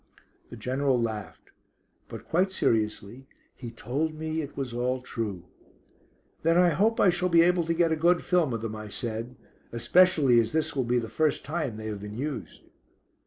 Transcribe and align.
The 0.49 0.55
General 0.55 0.99
laughed. 0.99 1.51
But 2.09 2.25
quite 2.27 2.51
seriously 2.51 3.27
he 3.55 3.69
told 3.69 4.15
me 4.15 4.41
it 4.41 4.57
was 4.57 4.73
all 4.73 4.99
true. 4.99 5.43
"Then 6.41 6.57
I 6.57 6.69
hope 6.69 6.99
I 6.99 7.11
shall 7.11 7.29
be 7.29 7.43
able 7.43 7.65
to 7.65 7.73
get 7.75 7.91
a 7.91 7.95
good 7.95 8.23
film 8.23 8.51
of 8.51 8.61
them," 8.61 8.75
I 8.75 8.87
said, 8.87 9.35
"especially 9.71 10.39
as 10.39 10.53
this 10.53 10.75
will 10.75 10.85
be 10.85 10.97
the 10.97 11.07
first 11.07 11.45
time 11.45 11.75
they 11.75 11.85
have 11.85 12.01
been 12.01 12.17
used." 12.17 12.63